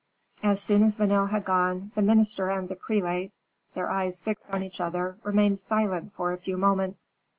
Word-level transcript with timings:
As 0.41 0.59
soon 0.59 0.81
as 0.81 0.95
Vanel 0.95 1.27
had 1.29 1.45
gone, 1.45 1.91
the 1.93 2.01
minister 2.01 2.49
and 2.49 2.67
the 2.67 2.75
prelate, 2.75 3.31
their 3.75 3.91
eyes 3.91 4.19
fixed 4.19 4.49
on 4.49 4.63
each 4.63 4.81
other, 4.81 5.19
remained 5.21 5.59
silent 5.59 6.13
for 6.15 6.33
a 6.33 6.39
few 6.39 6.57
moments. 6.57 7.07